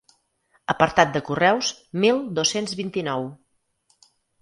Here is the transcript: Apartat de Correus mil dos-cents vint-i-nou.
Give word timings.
Apartat 0.73 1.11
de 1.17 1.21
Correus 1.27 1.71
mil 2.07 2.25
dos-cents 2.41 2.77
vint-i-nou. 2.83 3.33